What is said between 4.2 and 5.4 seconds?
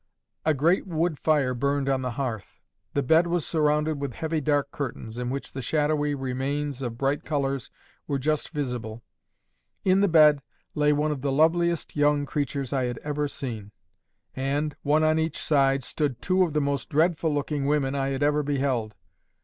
dark curtains, in